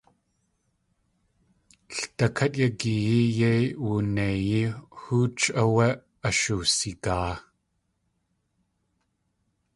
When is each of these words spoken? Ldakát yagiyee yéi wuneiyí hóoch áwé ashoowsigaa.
Ldakát 1.95 2.53
yagiyee 2.61 3.25
yéi 3.37 3.65
wuneiyí 3.85 4.61
hóoch 5.01 5.45
áwé 5.61 5.87
ashoowsigaa. 6.27 7.31